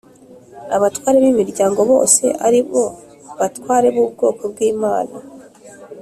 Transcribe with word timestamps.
abatware 0.75 1.17
b 1.23 1.25
imiryango 1.33 1.81
bose 1.91 2.23
ari 2.45 2.59
bo 2.69 2.83
batware 3.39 3.87
bubwoko 3.95 4.41
bw 4.51 4.57
‘imana 4.71 5.17